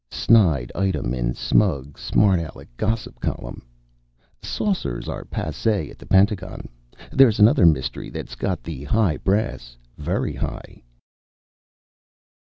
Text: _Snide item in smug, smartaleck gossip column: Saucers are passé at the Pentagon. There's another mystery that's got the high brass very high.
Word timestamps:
_Snide 0.09 0.71
item 0.73 1.13
in 1.13 1.35
smug, 1.35 1.93
smartaleck 1.95 2.69
gossip 2.75 3.19
column: 3.19 3.61
Saucers 4.41 5.07
are 5.07 5.25
passé 5.25 5.91
at 5.91 5.99
the 5.99 6.07
Pentagon. 6.07 6.67
There's 7.11 7.37
another 7.39 7.67
mystery 7.67 8.09
that's 8.09 8.33
got 8.33 8.63
the 8.63 8.85
high 8.85 9.17
brass 9.17 9.77
very 9.99 10.33
high. 10.33 10.81